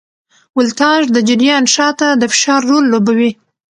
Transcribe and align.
ولتاژ 0.57 1.03
د 1.11 1.17
جریان 1.27 1.63
شاته 1.75 2.07
د 2.15 2.23
فشار 2.31 2.61
رول 2.69 2.85
لوبوي. 2.91 3.31